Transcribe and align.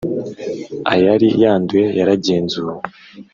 Ayari 0.93 1.27
yanduye 1.43 1.85
yaragenzuwe 1.99 2.73